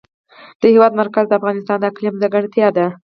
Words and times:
د 0.61 0.63
هېواد 0.73 0.93
مرکز 1.01 1.25
د 1.27 1.33
افغانستان 1.39 1.77
د 1.79 1.83
اقلیم 1.91 2.15
ځانګړتیا 2.21 2.67
ده. 2.77 2.87